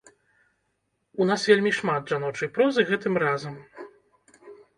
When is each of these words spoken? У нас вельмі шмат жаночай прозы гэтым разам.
У 1.23 1.27
нас 1.31 1.41
вельмі 1.49 1.73
шмат 1.81 2.01
жаночай 2.15 2.49
прозы 2.57 2.87
гэтым 2.89 3.13
разам. 3.27 3.55